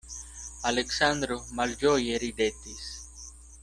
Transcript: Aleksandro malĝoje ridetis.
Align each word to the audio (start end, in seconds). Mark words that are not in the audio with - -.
Aleksandro 0.69 1.39
malĝoje 1.61 2.19
ridetis. 2.27 2.93